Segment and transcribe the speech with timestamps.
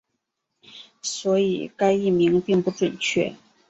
[1.03, 3.35] 所以该译名并不准确。